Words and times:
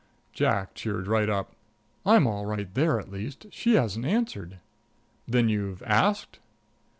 Jack 0.33 0.73
cheered 0.73 1.05
right 1.05 1.29
up. 1.29 1.55
"I'm 2.07 2.25
all 2.25 2.47
right 2.47 2.67
there, 2.73 2.99
at 2.99 3.11
least. 3.11 3.45
She 3.51 3.75
hasn't 3.75 4.03
answered." 4.07 4.57
"Then 5.27 5.47
you've 5.47 5.83
asked?" 5.83 6.39